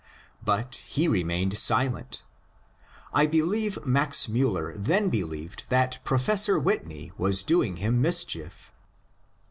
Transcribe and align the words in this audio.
But 0.43 0.77
he 0.77 1.07
remained 1.07 1.59
silent. 1.59 2.23
I 3.13 3.27
believe 3.27 3.77
Max 3.85 4.25
Miiller 4.27 4.73
then 4.75 5.09
believed 5.11 5.65
that 5.69 5.99
Professor 6.03 6.57
Whitney 6.57 7.11
was 7.19 7.43
doing 7.43 7.75
him 7.75 8.01
mischief. 8.01 8.71